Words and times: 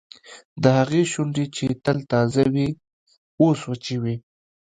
د 0.61 0.63
هغې 0.77 1.03
شونډې 1.11 1.45
چې 1.55 1.65
تل 1.83 1.97
تازه 2.11 2.43
وې 2.53 2.67
اوس 3.41 3.59
وچې 3.69 3.95
وې 4.03 4.15